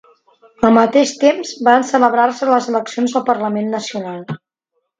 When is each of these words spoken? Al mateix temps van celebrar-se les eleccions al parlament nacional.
Al 0.69 0.71
mateix 0.77 1.11
temps 1.23 1.51
van 1.67 1.85
celebrar-se 1.91 2.49
les 2.53 2.71
eleccions 2.73 3.17
al 3.21 3.27
parlament 3.31 3.73
nacional. 3.79 4.29